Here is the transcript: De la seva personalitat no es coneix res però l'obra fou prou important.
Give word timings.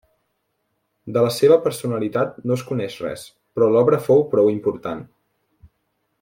De 1.17 1.25
la 1.25 1.33
seva 1.35 1.57
personalitat 1.65 2.39
no 2.51 2.57
es 2.61 2.63
coneix 2.71 2.95
res 3.05 3.27
però 3.57 3.69
l'obra 3.75 4.01
fou 4.09 4.25
prou 4.33 4.51
important. 4.57 5.05